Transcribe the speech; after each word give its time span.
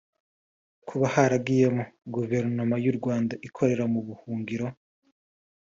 kuba 0.87 1.05
haragiyeho 1.15 1.81
Guverinoma 2.15 2.75
y’u 2.85 2.93
Rwanda 2.97 3.33
ikorera 3.47 3.83
mu 3.93 3.99
buhungiro 4.07 4.67